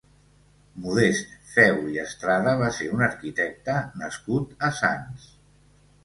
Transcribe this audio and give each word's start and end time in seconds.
Modest 0.83 1.33
Feu 1.49 1.75
i 1.95 1.99
Estrada 2.03 2.53
va 2.61 2.69
ser 2.77 2.87
un 2.99 3.03
arquitecte 3.07 3.75
nascut 4.05 4.65
a 4.69 4.71
Sants. 4.79 5.29